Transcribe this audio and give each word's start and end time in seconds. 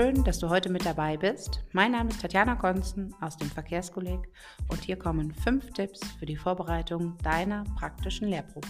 Schön, 0.00 0.22
dass 0.22 0.38
du 0.38 0.48
heute 0.48 0.70
mit 0.70 0.86
dabei 0.86 1.16
bist. 1.16 1.64
Mein 1.72 1.90
Name 1.90 2.10
ist 2.10 2.22
Tatjana 2.22 2.54
Konzen 2.54 3.12
aus 3.20 3.36
dem 3.36 3.48
Verkehrskolleg 3.48 4.32
und 4.68 4.84
hier 4.84 4.96
kommen 4.96 5.34
fünf 5.34 5.72
Tipps 5.72 5.98
für 6.20 6.24
die 6.24 6.36
Vorbereitung 6.36 7.18
deiner 7.24 7.64
praktischen 7.76 8.28
Lehrprobe. 8.28 8.68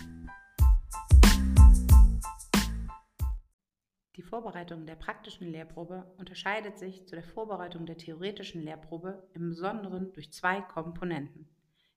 Die 4.17 4.23
Vorbereitung 4.23 4.87
der 4.87 4.95
praktischen 4.95 5.53
Lehrprobe 5.53 6.11
unterscheidet 6.17 6.79
sich 6.79 7.07
zu 7.07 7.15
der 7.15 7.25
Vorbereitung 7.25 7.85
der 7.85 7.99
theoretischen 7.99 8.63
Lehrprobe 8.63 9.29
im 9.35 9.51
Besonderen 9.51 10.15
durch 10.15 10.33
zwei 10.33 10.63
Komponenten. 10.63 11.47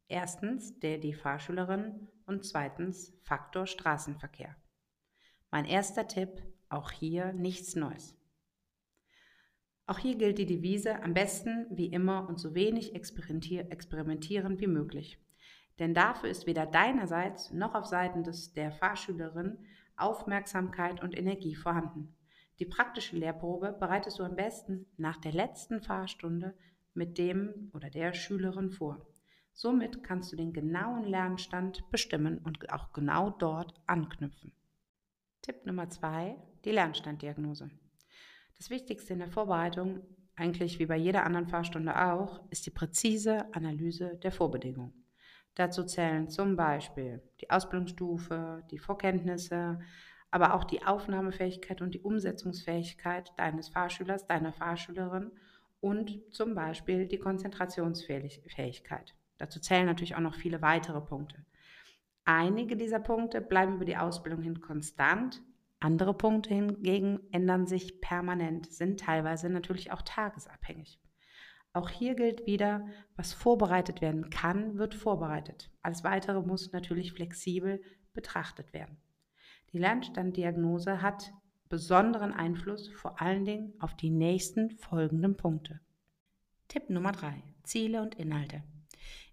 Erstens 0.10 0.78
der 0.82 0.98
die 0.98 1.14
Fahrschülerin 1.14 2.10
und 2.26 2.44
zweitens 2.44 3.18
Faktor 3.24 3.66
Straßenverkehr. 3.66 4.58
Mein 5.52 5.64
erster 5.64 6.06
Tipp, 6.10 6.44
auch 6.68 6.92
hier 6.92 7.32
nichts 7.32 7.78
Neues. 7.78 8.21
Auch 9.92 10.00
hier 10.00 10.16
gilt 10.16 10.38
die 10.38 10.46
Devise, 10.46 11.04
am 11.04 11.14
besten 11.14 11.66
wie 11.70 11.88
immer 11.88 12.30
und 12.30 12.40
so 12.40 12.56
wenig 12.56 12.96
experimentieren 12.96 14.58
wie 14.62 14.68
möglich. 14.68 15.20
Denn 15.80 15.94
dafür 15.94 16.30
ist 16.30 16.48
weder 16.48 16.66
deinerseits 16.66 17.52
noch 17.52 17.76
auf 17.76 17.88
Seiten 17.88 18.24
des, 18.24 18.54
der 18.54 18.72
Fahrschülerin 18.72 19.58
Aufmerksamkeit 19.98 21.04
und 21.04 21.18
Energie 21.18 21.56
vorhanden. 21.56 22.16
Die 22.60 22.66
praktische 22.66 23.18
Lehrprobe 23.18 23.76
bereitest 23.78 24.18
du 24.18 24.24
am 24.24 24.38
besten 24.38 24.86
nach 24.96 25.18
der 25.18 25.34
letzten 25.34 25.82
Fahrstunde 25.82 26.56
mit 26.94 27.18
dem 27.18 27.70
oder 27.74 27.90
der 27.90 28.14
Schülerin 28.14 28.72
vor. 28.72 29.06
Somit 29.52 30.06
kannst 30.06 30.32
du 30.32 30.38
den 30.38 30.54
genauen 30.54 31.04
Lernstand 31.04 31.84
bestimmen 31.92 32.38
und 32.38 32.72
auch 32.72 32.94
genau 32.94 33.30
dort 33.30 33.74
anknüpfen. 33.88 34.54
Tipp 35.42 35.66
Nummer 35.66 35.90
zwei: 35.90 36.38
die 36.64 36.72
Lernstanddiagnose. 36.72 37.70
Das 38.62 38.70
Wichtigste 38.70 39.14
in 39.14 39.18
der 39.18 39.32
Vorbereitung, 39.32 40.02
eigentlich 40.36 40.78
wie 40.78 40.86
bei 40.86 40.96
jeder 40.96 41.26
anderen 41.26 41.48
Fahrstunde 41.48 42.00
auch, 42.00 42.42
ist 42.52 42.64
die 42.68 42.70
präzise 42.70 43.52
Analyse 43.56 44.20
der 44.22 44.32
Vorbedingungen. 44.32 44.94
Dazu 45.56 45.84
zählen 45.84 46.30
zum 46.30 46.56
Beispiel 46.56 47.24
die 47.40 47.50
Ausbildungsstufe, 47.50 48.62
die 48.70 48.78
Vorkenntnisse, 48.78 49.80
aber 50.30 50.54
auch 50.54 50.64
die 50.64 50.86
Aufnahmefähigkeit 50.86 51.82
und 51.82 51.96
die 51.96 52.02
Umsetzungsfähigkeit 52.02 53.32
deines 53.36 53.70
Fahrschülers, 53.70 54.28
deiner 54.28 54.54
Fahrschülerin 54.54 55.32
und 55.80 56.22
zum 56.32 56.54
Beispiel 56.54 57.08
die 57.08 57.18
Konzentrationsfähigkeit. 57.18 59.16
Dazu 59.40 59.60
zählen 59.60 59.88
natürlich 59.88 60.14
auch 60.16 60.20
noch 60.20 60.36
viele 60.36 60.62
weitere 60.62 61.02
Punkte. 61.02 61.44
Einige 62.26 62.78
dieser 62.78 63.00
Punkte 63.00 63.42
bleiben 63.42 63.74
über 63.74 63.86
die 63.86 63.98
Ausbildung 63.98 64.44
hin 64.44 64.62
konstant, 64.62 65.42
andere 65.82 66.14
Punkte 66.14 66.54
hingegen 66.54 67.20
ändern 67.32 67.66
sich 67.66 68.02
permanent, 68.02 68.72
sind 68.72 69.00
teilweise 69.00 69.50
natürlich 69.50 69.92
auch 69.92 70.04
tagesabhängig. 70.04 71.00
Auch 71.74 71.90
hier 71.90 72.16
gilt 72.16 72.46
wieder, 72.46 72.86
was 73.16 73.34
vorbereitet 73.34 74.00
werden 74.00 74.30
kann, 74.30 74.78
wird 74.78 74.94
vorbereitet. 74.94 75.72
Alles 75.82 76.04
Weitere 76.04 76.42
muss 76.42 76.72
natürlich 76.72 77.14
flexibel 77.14 77.82
betrachtet 78.14 78.74
werden. 78.74 78.98
Die 79.74 79.80
Lernstanddiagnose 79.80 81.02
hat 81.02 81.34
besonderen 81.68 82.34
Einfluss 82.34 82.90
vor 82.90 83.20
allen 83.20 83.46
Dingen 83.46 83.74
auf 83.80 83.96
die 83.96 84.10
nächsten 84.12 84.70
folgenden 84.72 85.36
Punkte. 85.36 85.80
Tipp 86.68 86.90
Nummer 86.90 87.14
3. 87.14 87.42
Ziele 87.64 88.02
und 88.02 88.16
Inhalte. 88.16 88.64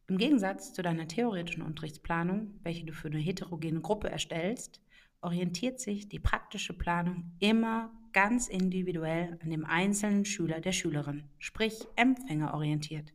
Im 0.07 0.17
Gegensatz 0.17 0.73
zu 0.73 0.81
deiner 0.81 1.09
theoretischen 1.09 1.63
Unterrichtsplanung, 1.63 2.59
welche 2.63 2.87
du 2.87 2.95
für 2.95 3.09
eine 3.09 3.19
heterogene 3.19 3.81
Gruppe 3.81 4.09
erstellst, 4.09 4.81
orientiert 5.21 5.81
sich 5.81 6.09
die 6.09 6.19
praktische 6.19 6.73
Planung 6.73 7.33
immer 7.41 7.91
ganz 8.13 8.49
individuell 8.49 9.39
an 9.43 9.51
dem 9.51 9.65
einzelnen 9.65 10.25
Schüler 10.25 10.61
der 10.61 10.73
Schülerin, 10.73 11.25
sprich 11.39 11.87
empfängerorientiert. 11.97 13.13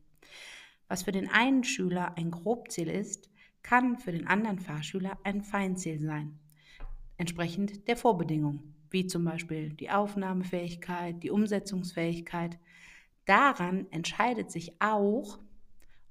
Was 0.87 1.03
für 1.03 1.11
den 1.11 1.29
einen 1.29 1.63
Schüler 1.63 2.17
ein 2.17 2.31
Grobziel 2.31 2.89
ist, 2.89 3.29
kann 3.63 3.97
für 3.97 4.11
den 4.11 4.27
anderen 4.27 4.59
Fahrschüler 4.59 5.17
ein 5.23 5.41
Feinziel 5.41 5.99
sein, 5.99 6.37
entsprechend 7.17 7.87
der 7.87 7.97
Vorbedingungen, 7.97 8.75
wie 8.89 9.07
zum 9.07 9.23
Beispiel 9.23 9.69
die 9.73 9.89
Aufnahmefähigkeit, 9.89 11.23
die 11.23 11.31
Umsetzungsfähigkeit. 11.31 12.59
Daran 13.25 13.87
entscheidet 13.91 14.51
sich 14.51 14.81
auch, 14.81 15.39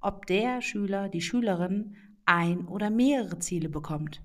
ob 0.01 0.27
der 0.27 0.63
Schüler, 0.63 1.09
die 1.09 1.21
Schülerin 1.21 1.95
ein 2.25 2.67
oder 2.67 2.91
mehrere 2.91 3.39
Ziele 3.39 3.69
bekommt. 3.69 4.23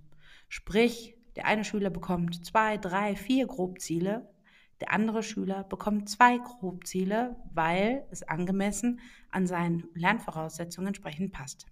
Sprich, 0.48 1.17
der 1.38 1.46
eine 1.46 1.64
Schüler 1.64 1.92
bekommt 1.92 2.44
zwei, 2.44 2.78
drei, 2.78 3.16
vier 3.16 3.46
Grobziele, 3.46 4.28
der 4.80 4.92
andere 4.92 5.22
Schüler 5.22 5.64
bekommt 5.64 6.10
zwei 6.10 6.40
Grobziele, 6.40 7.36
weil 7.54 8.08
es 8.10 8.24
angemessen 8.24 9.00
an 9.30 9.46
seinen 9.46 9.84
Lernvoraussetzungen 9.94 10.88
entsprechend 10.88 11.32
passt. 11.32 11.68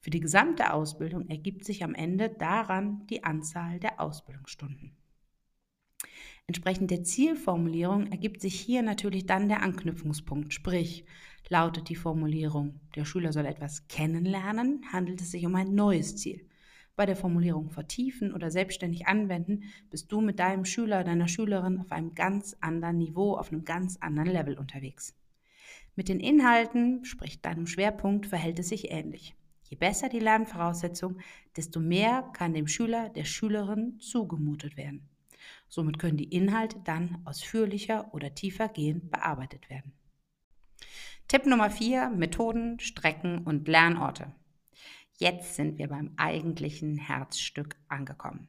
Für 0.00 0.10
die 0.10 0.18
gesamte 0.18 0.72
Ausbildung 0.72 1.28
ergibt 1.28 1.64
sich 1.64 1.84
am 1.84 1.94
Ende 1.94 2.30
daran 2.30 3.06
die 3.06 3.22
Anzahl 3.22 3.78
der 3.78 4.00
Ausbildungsstunden. 4.00 4.96
Entsprechend 6.48 6.90
der 6.90 7.04
Zielformulierung 7.04 8.08
ergibt 8.08 8.40
sich 8.40 8.58
hier 8.58 8.82
natürlich 8.82 9.24
dann 9.26 9.48
der 9.48 9.62
Anknüpfungspunkt, 9.62 10.52
sprich 10.52 11.04
lautet 11.48 11.88
die 11.88 11.94
Formulierung, 11.94 12.80
der 12.96 13.04
Schüler 13.04 13.32
soll 13.32 13.46
etwas 13.46 13.86
kennenlernen, 13.86 14.84
handelt 14.92 15.20
es 15.20 15.30
sich 15.30 15.46
um 15.46 15.54
ein 15.54 15.76
neues 15.76 16.16
Ziel 16.16 16.49
bei 17.00 17.06
der 17.06 17.16
Formulierung 17.16 17.70
vertiefen 17.70 18.34
oder 18.34 18.50
selbstständig 18.50 19.06
anwenden, 19.06 19.62
bist 19.88 20.12
du 20.12 20.20
mit 20.20 20.38
deinem 20.38 20.66
Schüler, 20.66 21.02
deiner 21.02 21.28
Schülerin 21.28 21.80
auf 21.80 21.92
einem 21.92 22.14
ganz 22.14 22.54
anderen 22.60 22.98
Niveau, 22.98 23.38
auf 23.38 23.50
einem 23.50 23.64
ganz 23.64 23.96
anderen 24.02 24.28
Level 24.28 24.58
unterwegs. 24.58 25.16
Mit 25.96 26.10
den 26.10 26.20
Inhalten, 26.20 27.06
sprich 27.06 27.40
deinem 27.40 27.66
Schwerpunkt, 27.66 28.26
verhält 28.26 28.58
es 28.58 28.68
sich 28.68 28.90
ähnlich. 28.90 29.34
Je 29.62 29.78
besser 29.78 30.10
die 30.10 30.18
Lernvoraussetzung, 30.18 31.16
desto 31.56 31.80
mehr 31.80 32.30
kann 32.34 32.52
dem 32.52 32.66
Schüler, 32.68 33.08
der 33.08 33.24
Schülerin 33.24 33.98
zugemutet 34.00 34.76
werden. 34.76 35.08
Somit 35.70 35.98
können 35.98 36.18
die 36.18 36.34
Inhalte 36.36 36.80
dann 36.84 37.22
ausführlicher 37.24 38.12
oder 38.12 38.34
tiefer 38.34 38.68
gehend 38.68 39.10
bearbeitet 39.10 39.70
werden. 39.70 39.94
Tipp 41.28 41.46
Nummer 41.46 41.70
4, 41.70 42.10
Methoden, 42.10 42.78
Strecken 42.78 43.38
und 43.46 43.68
Lernorte. 43.68 44.34
Jetzt 45.22 45.54
sind 45.54 45.76
wir 45.76 45.88
beim 45.88 46.14
eigentlichen 46.16 46.96
Herzstück 46.96 47.76
angekommen. 47.88 48.48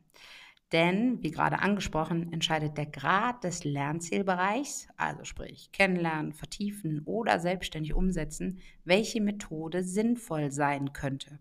Denn, 0.71 1.21
wie 1.21 1.29
gerade 1.29 1.59
angesprochen, 1.59 2.31
entscheidet 2.31 2.77
der 2.77 2.85
Grad 2.85 3.43
des 3.43 3.65
Lernzielbereichs, 3.65 4.87
also 4.95 5.25
sprich 5.25 5.73
kennenlernen, 5.73 6.31
vertiefen 6.31 7.01
oder 7.03 7.39
selbstständig 7.39 7.93
umsetzen, 7.93 8.59
welche 8.85 9.19
Methode 9.19 9.83
sinnvoll 9.83 10.49
sein 10.49 10.93
könnte. 10.93 11.39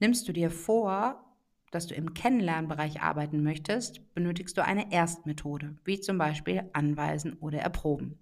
Nimmst 0.00 0.26
du 0.26 0.32
dir 0.32 0.50
vor, 0.50 1.24
dass 1.70 1.86
du 1.86 1.94
im 1.94 2.12
Kennenlernbereich 2.12 3.00
arbeiten 3.00 3.44
möchtest, 3.44 4.12
benötigst 4.12 4.58
du 4.58 4.64
eine 4.64 4.92
Erstmethode, 4.92 5.76
wie 5.84 6.00
zum 6.00 6.18
Beispiel 6.18 6.68
Anweisen 6.72 7.34
oder 7.34 7.60
Erproben. 7.60 8.18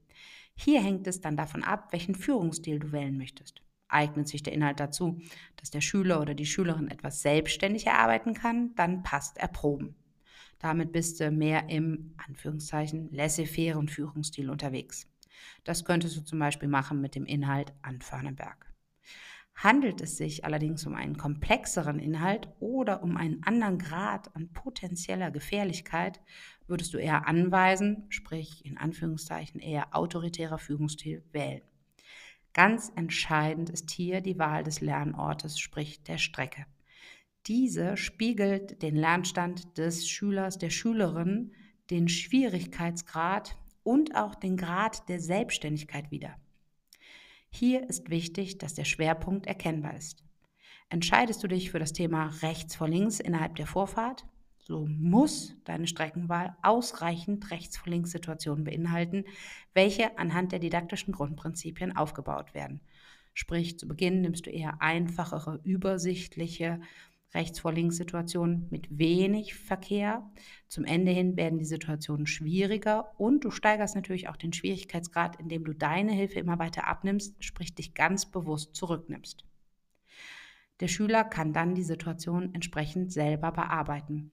Hier 0.55 0.83
hängt 0.83 1.07
es 1.07 1.23
dann 1.23 1.39
davon 1.39 1.65
ab, 1.65 1.93
welchen 1.93 2.15
Führungsstil 2.15 2.79
du 2.79 2.93
wählen 2.93 3.17
möchtest 3.17 3.63
eignet 3.93 4.29
sich 4.29 4.43
der 4.43 4.53
Inhalt 4.53 4.81
dazu, 4.81 5.21
dass 5.57 5.71
der 5.71 5.81
Schüler 5.81 6.21
oder 6.21 6.35
die 6.35 6.47
Schülerin 6.47 6.89
etwas 6.89 7.23
selbstständig 7.23 7.87
erarbeiten 7.87 8.35
kann, 8.35 8.75
dann 8.77 9.03
passt 9.03 9.39
Erproben. 9.39 9.95
Damit 10.59 10.93
bist 10.93 11.21
du 11.21 11.31
mehr 11.31 11.69
im 11.71 12.15
Anführungszeichen 12.27 13.09
laissez-faire 13.13 13.83
Führungsstil 13.89 14.51
unterwegs. 14.51 15.09
Das 15.65 15.85
könntest 15.85 16.17
du 16.17 16.21
zum 16.21 16.39
Beispiel 16.39 16.69
machen 16.69 17.01
mit 17.01 17.15
dem 17.15 17.25
Inhalt 17.25 17.73
an 17.83 18.01
Förnenberg. 18.03 18.67
Handelt 19.55 20.01
es 20.01 20.17
sich 20.17 20.45
allerdings 20.45 20.87
um 20.87 20.95
einen 20.95 21.19
komplexeren 21.19 21.99
Inhalt 21.99 22.49
oder 22.61 23.03
um 23.03 23.17
einen 23.17 23.43
anderen 23.43 23.79
Grad 23.79 24.35
an 24.35 24.49
potenzieller 24.53 25.31
Gefährlichkeit, 25.31 26.21
würdest 26.67 26.95
du 26.95 26.99
eher 26.99 27.27
anweisen, 27.27 28.07
sprich 28.09 28.65
in 28.65 28.79
Anführungszeichen 28.79 29.61
eher 29.61 29.95
autoritärer 29.95 30.59
Führungsstil 30.59 31.23
wählen. 31.33 31.63
Ganz 32.53 32.91
entscheidend 32.97 33.71
ist 33.71 33.91
hier 33.91 34.21
die 34.21 34.39
Wahl 34.39 34.65
des 34.65 34.81
Lernortes, 34.81 35.59
sprich 35.59 36.03
der 36.03 36.19
Strecke. 36.19 36.67
Diese 37.47 37.97
spiegelt 37.97 38.83
den 38.83 38.97
Lernstand 38.97 39.79
des 39.79 40.09
Schülers, 40.09 40.59
der 40.59 40.71
Schülerin, 40.71 41.53
den 41.91 42.09
Schwierigkeitsgrad 42.09 43.57
und 43.83 44.15
auch 44.15 44.35
den 44.35 44.57
Grad 44.57 45.09
der 45.09 45.21
Selbstständigkeit 45.21 46.11
wider. 46.11 46.37
Hier 47.51 47.89
ist 47.89 48.11
wichtig, 48.11 48.59
dass 48.59 48.75
der 48.75 48.85
Schwerpunkt 48.85 49.47
erkennbar 49.47 49.97
ist. 49.97 50.25
Entscheidest 50.89 51.43
du 51.43 51.49
dich 51.49 51.71
für 51.71 51.79
das 51.79 51.93
Thema 51.93 52.29
rechts 52.43 52.77
vor 52.77 52.89
links 52.89 53.21
innerhalb 53.21 53.57
der 53.57 53.67
Vorfahrt, 53.67 54.27
so 54.71 54.87
muss 54.87 55.57
deine 55.65 55.89
Streckenwahl 55.89 56.57
ausreichend 56.63 57.51
Rechts-vor-Links-Situationen 57.51 58.63
beinhalten, 58.63 59.25
welche 59.75 60.17
anhand 60.17 60.53
der 60.53 60.61
didaktischen 60.61 61.13
Grundprinzipien 61.13 61.97
aufgebaut 61.97 62.55
werden. 62.55 62.81
Sprich, 63.35 63.81
zu 63.81 63.89
Beginn 63.89 64.21
nimmst 64.21 64.47
du 64.47 64.51
eher 64.51 64.81
einfachere, 64.81 65.59
übersichtliche, 65.65 66.81
rechts 67.35 67.59
vor 67.59 67.73
links 67.73 67.97
Situationen 67.97 68.69
mit 68.71 68.97
wenig 68.97 69.57
Verkehr. 69.57 70.31
Zum 70.69 70.85
Ende 70.85 71.11
hin 71.11 71.37
werden 71.37 71.59
die 71.59 71.65
Situationen 71.65 72.29
schwieriger 72.29 73.19
und 73.19 73.45
du 73.45 73.51
steigerst 73.51 73.97
natürlich 73.97 74.29
auch 74.29 74.37
den 74.37 74.53
Schwierigkeitsgrad, 74.53 75.41
indem 75.41 75.65
du 75.65 75.73
deine 75.73 76.13
Hilfe 76.13 76.39
immer 76.39 76.61
weiter 76.61 76.87
abnimmst, 76.87 77.43
sprich 77.43 77.75
dich 77.75 77.93
ganz 77.95 78.31
bewusst 78.31 78.77
zurücknimmst. 78.77 79.45
Der 80.79 80.87
Schüler 80.87 81.25
kann 81.25 81.53
dann 81.53 81.75
die 81.75 81.83
Situation 81.83 82.55
entsprechend 82.55 83.13
selber 83.13 83.51
bearbeiten. 83.51 84.31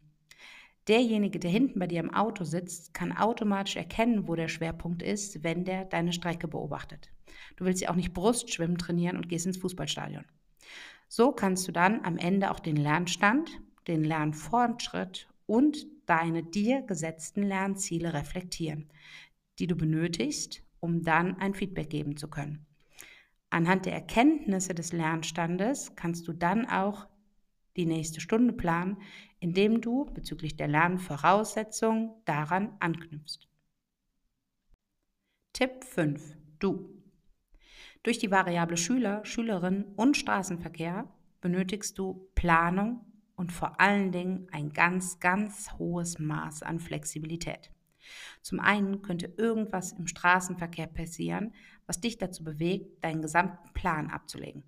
Derjenige, 0.88 1.39
der 1.39 1.51
hinten 1.51 1.80
bei 1.80 1.88
dir 1.88 2.00
im 2.00 2.13
Auto 2.13 2.44
sitzt, 2.45 2.94
kann 2.94 3.12
automatisch 3.12 3.75
erkennen, 3.75 4.28
wo 4.28 4.36
der 4.36 4.48
Schwerpunkt 4.48 5.04
ist, 5.04 5.44
wenn 5.44 5.66
der 5.66 5.86
deine 5.86 6.13
Strecke 6.13 6.48
beobachtet. 6.48 7.12
Du 7.57 7.66
willst 7.66 7.81
ja 7.81 7.89
auch 7.89 7.95
nicht 7.95 8.13
Brustschwimmen 8.13 8.78
trainieren 8.78 9.18
und 9.18 9.28
gehst 9.28 9.45
ins 9.45 9.57
Fußballstadion. 9.57 10.25
So 11.10 11.31
kannst 11.31 11.68
du 11.68 11.72
dann 11.72 12.04
am 12.06 12.18
Ende 12.18 12.51
auch 12.51 12.60
den 12.60 12.78
Lernstand, 12.78 13.50
den 13.88 14.04
Lernfortschritt 14.04 15.28
und 15.45 15.86
deine 16.06 16.44
dir 16.44 16.81
gesetzten 16.81 17.44
Lernziele 17.44 18.13
reflektieren, 18.13 18.89
die 19.60 19.68
du 19.68 19.75
benötigst, 19.75 20.63
um 20.80 21.04
dann 21.04 21.38
ein 21.38 21.54
Feedback 21.54 21.89
geben 21.89 22.18
zu 22.18 22.30
können. 22.30 22.66
Anhand 23.50 23.86
der 23.86 23.94
Erkenntnisse 23.94 24.74
des 24.74 24.92
Lernstandes 24.92 25.95
kannst 25.95 26.28
du 26.28 26.34
dann 26.34 26.66
auch 26.66 27.07
die 27.77 27.85
nächste 27.85 28.19
Stunde 28.19 28.53
planen, 28.53 28.97
indem 29.39 29.81
du 29.81 30.06
bezüglich 30.06 30.57
der 30.57 30.68
Lernvoraussetzungen 30.68 32.12
daran 32.25 32.75
anknüpfst. 32.79 33.47
Tipp 35.53 35.83
5. 35.83 36.35
Du. 36.59 36.89
Durch 38.03 38.19
die 38.19 38.31
Variable 38.31 38.77
Schüler, 38.77 39.25
Schülerin 39.25 39.85
und 39.95 40.18
Straßenverkehr 40.18 41.07
benötigst 41.41 41.97
du 41.97 42.29
Planung 42.35 43.06
und 43.35 43.51
vor 43.51 43.79
allen 43.79 44.12
Dingen 44.12 44.47
ein 44.51 44.71
ganz, 44.71 45.19
ganz 45.19 45.71
hohes 45.77 46.19
Maß 46.19 46.63
an 46.63 46.79
Flexibilität. 46.79 47.71
Zum 48.41 48.59
einen 48.59 49.01
könnte 49.01 49.33
irgendwas 49.38 49.91
im 49.91 50.07
Straßenverkehr 50.07 50.88
passieren, 50.88 51.53
was 51.85 52.01
dich 52.01 52.18
dazu 52.18 52.44
bewegt, 52.44 53.03
deinen 53.03 53.21
gesamten 53.21 53.74
Plan 53.74 54.09
abzulegen. 54.09 54.63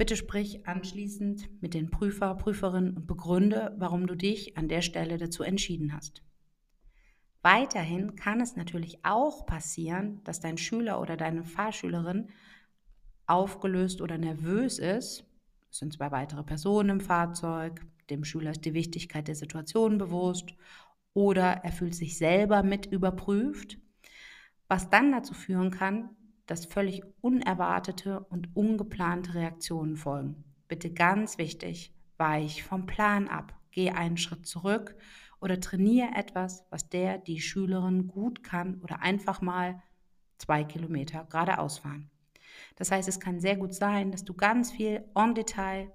Bitte 0.00 0.16
sprich 0.16 0.66
anschließend 0.66 1.60
mit 1.60 1.74
den 1.74 1.90
Prüfer, 1.90 2.34
Prüferinnen 2.34 2.96
und 2.96 3.06
begründe, 3.06 3.76
warum 3.76 4.06
du 4.06 4.14
dich 4.14 4.56
an 4.56 4.66
der 4.66 4.80
Stelle 4.80 5.18
dazu 5.18 5.42
entschieden 5.42 5.92
hast. 5.92 6.22
Weiterhin 7.42 8.16
kann 8.16 8.40
es 8.40 8.56
natürlich 8.56 9.04
auch 9.04 9.44
passieren, 9.44 10.24
dass 10.24 10.40
dein 10.40 10.56
Schüler 10.56 11.02
oder 11.02 11.18
deine 11.18 11.44
Fahrschülerin 11.44 12.30
aufgelöst 13.26 14.00
oder 14.00 14.16
nervös 14.16 14.78
ist. 14.78 15.26
Es 15.70 15.76
sind 15.80 15.92
zwei 15.92 16.10
weitere 16.10 16.44
Personen 16.44 16.88
im 16.88 17.00
Fahrzeug. 17.00 17.84
Dem 18.08 18.24
Schüler 18.24 18.52
ist 18.52 18.64
die 18.64 18.72
Wichtigkeit 18.72 19.28
der 19.28 19.34
Situation 19.34 19.98
bewusst 19.98 20.54
oder 21.12 21.60
er 21.62 21.72
fühlt 21.72 21.94
sich 21.94 22.16
selber 22.16 22.62
mit 22.62 22.86
überprüft, 22.86 23.76
was 24.66 24.88
dann 24.88 25.12
dazu 25.12 25.34
führen 25.34 25.70
kann, 25.70 26.08
dass 26.50 26.66
völlig 26.66 27.04
unerwartete 27.20 28.18
und 28.18 28.56
ungeplante 28.56 29.34
Reaktionen 29.34 29.96
folgen. 29.96 30.42
Bitte 30.66 30.92
ganz 30.92 31.38
wichtig, 31.38 31.94
weich 32.16 32.64
vom 32.64 32.86
Plan 32.86 33.28
ab, 33.28 33.54
geh 33.70 33.90
einen 33.90 34.16
Schritt 34.16 34.46
zurück 34.46 34.96
oder 35.40 35.60
trainiere 35.60 36.10
etwas, 36.16 36.64
was 36.70 36.88
der, 36.88 37.18
die 37.18 37.40
Schülerin 37.40 38.08
gut 38.08 38.42
kann 38.42 38.80
oder 38.82 39.00
einfach 39.00 39.40
mal 39.40 39.80
zwei 40.38 40.64
Kilometer 40.64 41.24
geradeaus 41.30 41.78
fahren. 41.78 42.10
Das 42.74 42.90
heißt, 42.90 43.08
es 43.08 43.20
kann 43.20 43.38
sehr 43.38 43.56
gut 43.56 43.72
sein, 43.72 44.10
dass 44.10 44.24
du 44.24 44.34
ganz 44.34 44.72
viel 44.72 45.04
on 45.14 45.36
Detail 45.36 45.92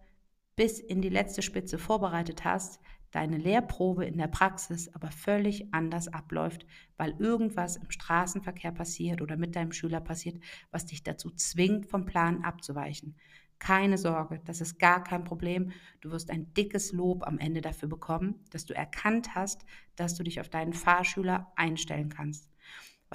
bis 0.56 0.80
in 0.80 1.02
die 1.02 1.10
letzte 1.10 1.42
Spitze 1.42 1.78
vorbereitet 1.78 2.46
hast, 2.46 2.80
deine 3.12 3.38
Lehrprobe 3.38 4.06
in 4.06 4.18
der 4.18 4.28
Praxis 4.28 4.94
aber 4.94 5.10
völlig 5.10 5.74
anders 5.74 6.10
abläuft, 6.10 6.66
weil 6.98 7.16
irgendwas 7.20 7.78
im 7.78 7.90
Straßenverkehr 7.90 8.72
passiert 8.72 9.22
oder 9.22 9.38
mit 9.38 9.56
deinem 9.56 9.72
Schüler 9.72 10.02
passiert, 10.02 10.38
was 10.72 10.86
dich 10.86 11.04
dazu 11.04 11.32
zwingt, 11.32 11.88
vom 11.88 12.06
Plan 12.06 12.44
abzuweichen. 12.44 13.16
Keine 13.58 13.98
Sorge, 13.98 14.42
das 14.44 14.60
ist 14.60 14.80
gar 14.80 15.02
kein 15.02 15.24
Problem. 15.24 15.72
Du 16.02 16.12
wirst 16.12 16.30
ein 16.30 16.54
dickes 16.54 16.92
Lob 16.92 17.26
am 17.26 17.38
Ende 17.40 17.62
dafür 17.62 17.88
bekommen, 17.88 18.44
dass 18.52 18.66
du 18.66 18.76
erkannt 18.76 19.34
hast, 19.34 19.66
dass 19.96 20.16
du 20.16 20.24
dich 20.24 20.42
auf 20.42 20.50
deinen 20.50 20.74
Fahrschüler 20.74 21.52
einstellen 21.56 22.10
kannst. 22.10 22.50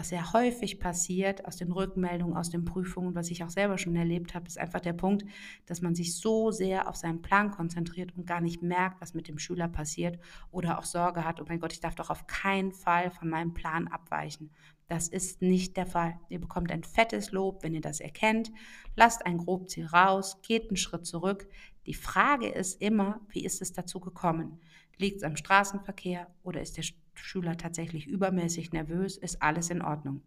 Was 0.01 0.09
sehr 0.09 0.33
häufig 0.33 0.81
passiert 0.81 1.45
aus 1.45 1.59
den 1.59 1.73
Rückmeldungen, 1.73 2.35
aus 2.35 2.49
den 2.49 2.65
Prüfungen, 2.65 3.15
was 3.15 3.31
ich 3.31 3.45
auch 3.45 3.51
selber 3.51 3.77
schon 3.77 3.97
erlebt 3.97 4.35
habe, 4.35 4.47
ist 4.47 4.57
einfach 4.57 4.81
der 4.81 4.95
Punkt, 4.95 5.27
dass 5.67 5.83
man 5.83 5.95
sich 5.95 6.17
so 6.17 6.51
sehr 6.51 6.89
auf 6.89 6.97
seinen 6.97 7.21
Plan 7.21 7.51
konzentriert 7.51 8.17
und 8.17 8.27
gar 8.27 8.41
nicht 8.41 8.63
merkt, 8.63 9.03
was 9.03 9.13
mit 9.13 9.29
dem 9.29 9.39
Schüler 9.39 9.69
passiert 9.69 10.19
oder 10.53 10.79
auch 10.79 10.85
Sorge 10.85 11.27
hat, 11.27 11.39
oh 11.39 11.45
mein 11.47 11.61
Gott, 11.61 11.75
ich 11.75 11.81
darf 11.81 11.97
doch 11.97 12.09
auf 12.09 12.27
keinen 12.27 12.73
Fall 12.73 13.11
von 13.11 13.29
meinem 13.29 13.53
Plan 13.53 13.89
abweichen. 13.89 14.51
Das 14.89 15.07
ist 15.07 15.43
nicht 15.43 15.77
der 15.77 15.85
Fall. 15.85 16.19
Ihr 16.31 16.41
bekommt 16.41 16.73
ein 16.73 16.83
fettes 16.83 17.31
Lob, 17.31 17.63
wenn 17.63 17.75
ihr 17.75 17.83
das 17.83 18.01
erkennt. 18.01 18.51
Lasst 18.97 19.27
ein 19.27 19.37
Grobziel 19.37 19.85
raus, 19.85 20.39
geht 20.41 20.71
einen 20.71 20.79
Schritt 20.79 21.05
zurück. 21.05 21.47
Die 21.85 21.93
Frage 21.93 22.49
ist 22.49 22.81
immer, 22.81 23.21
wie 23.29 23.45
ist 23.45 23.61
es 23.61 23.75
dazu 23.75 24.01
gekommen? 24.01 24.63
Liegt 24.97 25.19
es 25.19 25.25
am 25.25 25.37
Straßenverkehr 25.37 26.27
oder 26.43 26.63
ist 26.63 26.79
der 26.79 26.85
Schüler 27.23 27.57
tatsächlich 27.57 28.07
übermäßig 28.07 28.73
nervös? 28.73 29.17
Ist 29.17 29.43
alles 29.43 29.71
in 29.71 29.83
Ordnung? 29.83 30.23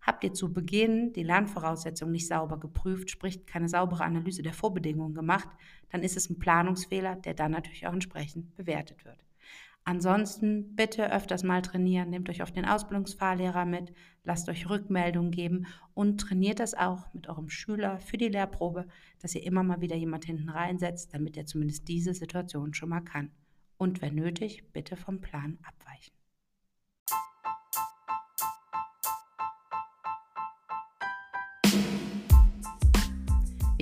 Habt 0.00 0.24
ihr 0.24 0.32
zu 0.32 0.52
Beginn 0.52 1.12
die 1.12 1.22
Lernvoraussetzungen 1.22 2.12
nicht 2.12 2.26
sauber 2.26 2.58
geprüft, 2.58 3.10
sprich 3.10 3.46
keine 3.46 3.68
saubere 3.68 4.04
Analyse 4.04 4.42
der 4.42 4.52
Vorbedingungen 4.52 5.14
gemacht, 5.14 5.48
dann 5.90 6.02
ist 6.02 6.16
es 6.16 6.28
ein 6.28 6.38
Planungsfehler, 6.38 7.16
der 7.16 7.34
dann 7.34 7.52
natürlich 7.52 7.86
auch 7.86 7.92
entsprechend 7.92 8.54
bewertet 8.56 9.04
wird. 9.04 9.24
Ansonsten 9.84 10.76
bitte 10.76 11.12
öfters 11.12 11.42
mal 11.42 11.60
trainieren, 11.60 12.10
nehmt 12.10 12.28
euch 12.28 12.42
auf 12.42 12.52
den 12.52 12.64
Ausbildungsfahrlehrer 12.64 13.64
mit, 13.64 13.92
lasst 14.22 14.48
euch 14.48 14.70
Rückmeldungen 14.70 15.32
geben 15.32 15.66
und 15.94 16.20
trainiert 16.20 16.60
das 16.60 16.74
auch 16.74 17.12
mit 17.14 17.28
eurem 17.28 17.48
Schüler 17.48 17.98
für 17.98 18.16
die 18.16 18.28
Lehrprobe, 18.28 18.86
dass 19.20 19.34
ihr 19.34 19.42
immer 19.42 19.64
mal 19.64 19.80
wieder 19.80 19.96
jemand 19.96 20.24
hinten 20.24 20.50
reinsetzt, 20.50 21.12
damit 21.12 21.36
er 21.36 21.46
zumindest 21.46 21.88
diese 21.88 22.14
Situation 22.14 22.74
schon 22.74 22.90
mal 22.90 23.00
kann. 23.00 23.32
Und 23.76 24.00
wenn 24.02 24.14
nötig, 24.14 24.72
bitte 24.72 24.96
vom 24.96 25.20
Plan 25.20 25.58
abweichen. 25.64 26.21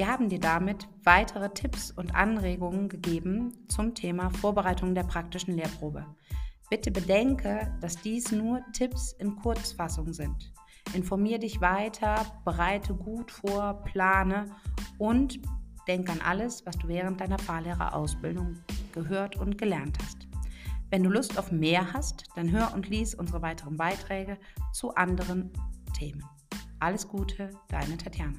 Wir 0.00 0.08
haben 0.08 0.30
dir 0.30 0.40
damit 0.40 0.88
weitere 1.04 1.50
Tipps 1.50 1.90
und 1.90 2.14
Anregungen 2.14 2.88
gegeben 2.88 3.52
zum 3.68 3.94
Thema 3.94 4.30
Vorbereitung 4.30 4.94
der 4.94 5.02
praktischen 5.02 5.54
Lehrprobe. 5.54 6.06
Bitte 6.70 6.90
bedenke, 6.90 7.70
dass 7.82 8.00
dies 8.00 8.32
nur 8.32 8.62
Tipps 8.72 9.12
in 9.12 9.36
Kurzfassung 9.36 10.14
sind. 10.14 10.54
Informier 10.94 11.38
dich 11.38 11.60
weiter, 11.60 12.24
bereite 12.46 12.94
gut 12.94 13.30
vor, 13.30 13.84
plane 13.84 14.46
und 14.96 15.38
denk 15.86 16.08
an 16.08 16.22
alles, 16.24 16.64
was 16.64 16.78
du 16.78 16.88
während 16.88 17.20
deiner 17.20 17.38
Fahrlehrerausbildung 17.38 18.54
gehört 18.92 19.36
und 19.36 19.58
gelernt 19.58 19.98
hast. 20.02 20.26
Wenn 20.88 21.02
du 21.02 21.10
Lust 21.10 21.38
auf 21.38 21.52
mehr 21.52 21.92
hast, 21.92 22.24
dann 22.36 22.50
hör 22.50 22.72
und 22.72 22.88
lies 22.88 23.14
unsere 23.14 23.42
weiteren 23.42 23.76
Beiträge 23.76 24.38
zu 24.72 24.94
anderen 24.94 25.52
Themen. 25.92 26.24
Alles 26.78 27.06
Gute, 27.06 27.50
deine 27.68 27.98
Tatjana. 27.98 28.38